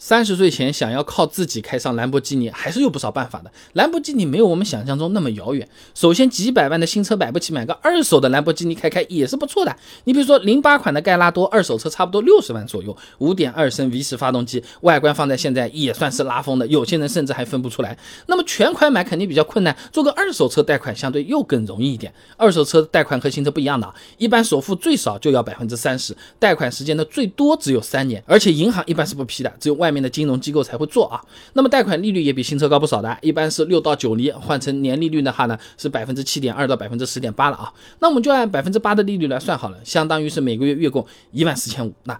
[0.00, 3.52] 三十岁前想要靠自己开上兰博基尼，还是有不少办法的。
[3.74, 5.68] 兰博基尼没有我们想象中那么遥远。
[5.94, 9.76] 首先，几百万的新车买不起，买个二手的兰博基尼开开也是不错的。
[10.04, 17.98] 你比如说，零八款的盖拉多，二手车差不多六十万左右，五点二升 V 十发动机，外观放在现在也算是拉风的，有些人甚至还分不出来。
[18.24, 22.10] 那么全款买肯定比较困难，做个二手车贷款相对又更容易一点。
[22.38, 29.89] 二手车贷款和新车不一样的，一般首付最少就要百分之三十，贷款时间呢最多只有三年，而且银行一般是不批的，只有外。
[29.90, 31.20] 外面的金融机构才会做啊，
[31.54, 37.72] 那么贷款利率也比新车高不少的，一般是六到九厘，换成年利率的话呢，是百分之七点二到百分之十点八了啊。
[37.98, 41.92] 那我们就按百分之八的利率来算好了，相当于是每个月月供一万四千五。
[42.04, 42.16] 那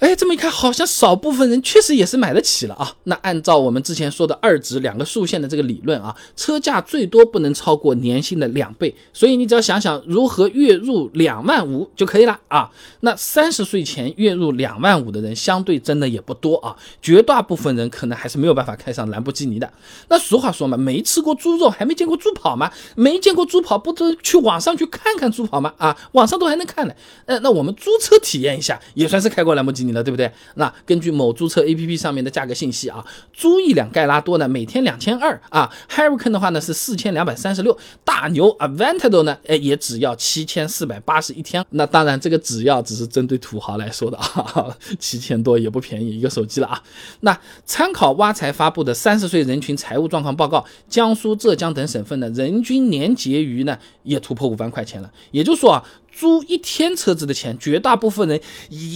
[0.00, 2.90] 哎，这么一看，好像少部分人确实也是买得起了啊。
[3.04, 8.94] 那按照我们之前说的二值两个竖线的这个理论啊，车价最多不能超过年薪的两倍。
[9.12, 12.70] 所以你只要想想如何月入两万五就可以了啊。
[13.00, 16.74] 那三十岁前月入两万五的人，相对真的也不多啊。
[17.02, 19.70] 绝大部分人可能还是没有办法开上兰博基尼的。
[20.08, 22.72] 那俗话说嘛，没吃过猪肉还没见过猪跑吗？
[22.96, 25.74] 没见过猪跑，不都去网上去看看猪跑吗？
[25.76, 26.94] 啊，网上都还能看呢。
[27.26, 29.89] 呃，那我们租车体验一下，也算是开过兰博基尼。
[29.92, 30.30] 了，对不对？
[30.54, 41.64] 那根据某租车 APP 上面的价格信息啊，租一辆盖拉多呢，每天两千二啊，Hurricane 的话呢是四千两百三十六，大牛 Aventador 呢，哎，也只要七千四百八十一天。
[41.70, 46.82] 那当然，这个只要只是针对土豪来说的啊， 七千多也不便宜一个手机了啊。
[47.20, 55.10] 那参考挖财发布的三十岁人群财务状况报告，江苏、浙江等省份呢，人均年结余呢也突破五万块钱了。
[55.30, 55.84] 也就是说啊。
[56.12, 58.38] 租一天车子的钱，绝大部分人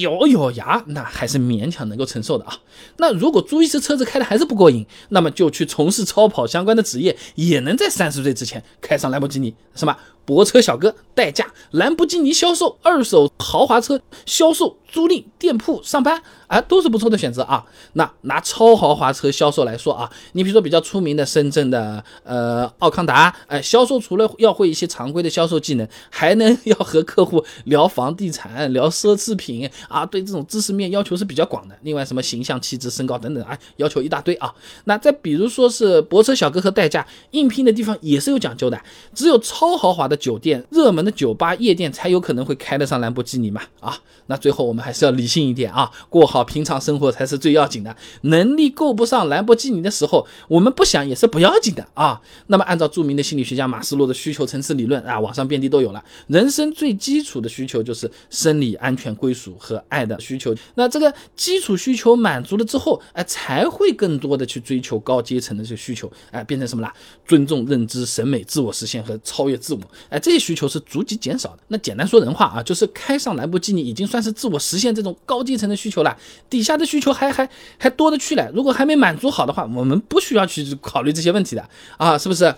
[0.00, 2.56] 咬咬牙，那还是勉强能够承受的啊。
[2.98, 9.98] 那如果租一次车子开的还是不过瘾，那么就去从事超跑相关的职业，也能在三十岁之前开上兰博基尼，是吧？
[10.26, 17.64] 泊车小哥、代驾、兰博基尼销售、二手豪华车销售、租赁店铺上班，啊，都是不错的选择啊。
[17.94, 31.76] 那拿超豪华车销售来说啊，你比如说比较出名的深圳的呃奥康达，哎，销售除了要会一些常规的销售技能，还能要和客户聊房地产、聊奢侈品啊，对这种知识面要求是比较广的。
[31.82, 34.54] 另外什么形象、气质、身高等等啊，要求一大堆啊。
[34.84, 38.80] 那再比如说是泊车小哥和代驾，应聘的地方也是有讲究的，
[39.12, 40.20] 只有超豪华的。
[40.20, 47.96] 酒店热门的酒吧夜店才有可能会开得上兰博基尼嘛啊，那最后我们还是要理性一点啊，过好平常生活才是最要紧的。
[48.24, 52.20] 能力够不上兰博基尼的时候，我们不想也是不要紧的啊。
[52.48, 56.04] 那么按照著名的心理学家马斯洛的需求层次理论啊，网上遍地都有了。
[56.26, 60.54] 人生最基础的需求就是生理安全、归属和爱的需求。
[60.74, 66.92] 那这个基础需求满足了之后，哎，才会更多的去追求高阶层的这个需求，哎，变成什么啦？
[67.26, 69.80] 尊重、认知、审美、自我实现和超越自我。
[70.08, 71.58] 哎，这些需求是逐级减少的。
[71.68, 76.16] 那简单说人话啊，就是开上兰博基尼已经算是自我实现这种高阶层的需求了，
[76.48, 78.50] 底下的需求还还还多的去了。
[78.54, 82.54] 如果还没满足好的话，我们不需要去考虑这些问题的啊，是不是？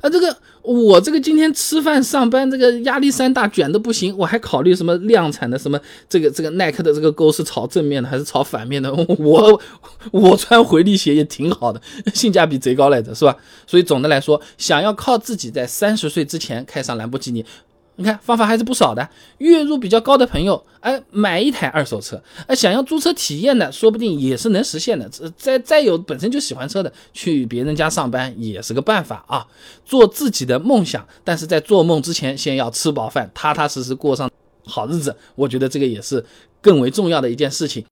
[0.00, 5.78] 啊，这个我这个今天吃饭上班，这个压力山大，卷的不行，我还考虑什么量产的什么
[6.08, 8.92] 这个这个耐克的这个钩是朝正面的还是朝反面的？
[9.18, 9.60] 我
[10.12, 11.80] 我穿回力鞋也挺好的，
[12.14, 13.36] 性价比贼高来着，是吧？
[13.66, 17.44] 所以总的来说，想要靠自己在三十岁之前开上兰博基尼。
[18.00, 19.06] 你看方法还是不少的，
[19.38, 25.06] 月入比较高的朋友，哎，买一台二手车，哎，想要租车体验的，说不定也是能实现的。
[25.36, 29.46] 再再有本身就喜欢车的，去别人家上班也是个办法啊。
[29.84, 34.30] 做自己的梦想，但是在做梦之前，先要吃饱饭，踏踏实实过上
[34.64, 36.24] 好日子，我觉得这个也是
[36.62, 37.84] 更为重要的一件事情。